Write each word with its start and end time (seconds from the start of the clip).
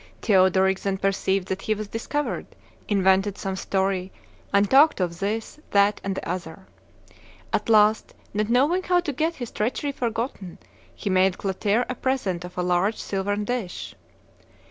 Theodoric 0.23 0.79
then 0.79 0.97
perceived 0.97 1.47
that 1.49 1.61
he 1.61 1.75
was 1.75 1.87
discovered, 1.87 2.47
invented 2.87 3.37
some 3.37 3.55
story, 3.55 4.11
and 4.51 4.67
talked 4.67 4.99
of 4.99 5.19
this, 5.19 5.59
that, 5.69 6.01
and 6.03 6.15
the 6.15 6.27
other. 6.27 6.65
At 7.53 7.69
last, 7.69 8.15
not 8.33 8.49
knowing 8.49 8.81
how 8.81 8.99
to 9.01 9.13
get 9.13 9.35
his 9.35 9.51
treachery 9.51 9.91
forgotten, 9.91 10.57
he 10.95 11.11
made 11.11 11.37
Clotaire 11.37 11.85
a 11.87 11.93
present 11.93 12.43
of 12.43 12.57
a 12.57 12.63
large 12.63 12.97
silvern 12.97 13.45
dish. 13.45 13.93